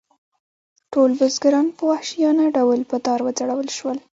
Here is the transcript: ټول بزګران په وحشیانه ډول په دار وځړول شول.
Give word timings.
ټول 0.93 1.09
بزګران 1.19 1.67
په 1.77 1.83
وحشیانه 1.91 2.45
ډول 2.57 2.79
په 2.89 2.95
دار 3.05 3.19
وځړول 3.23 3.67
شول. 3.77 3.97